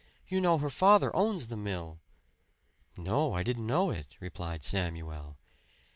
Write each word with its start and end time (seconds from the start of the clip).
You 0.27 0.41
know, 0.41 0.57
her 0.57 0.71
father 0.71 1.15
owns 1.15 1.45
the 1.45 1.55
mill." 1.55 1.99
"No, 2.97 3.33
I 3.33 3.43
didn't 3.43 3.67
know 3.67 3.91
it," 3.91 4.17
replied 4.19 4.63
Samuel. 4.63 5.37